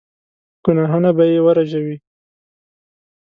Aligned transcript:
ګناهونه 0.63 1.09
به 1.17 1.23
يې 1.31 1.39
ور 1.45 1.57
ورژوي. 1.59 1.97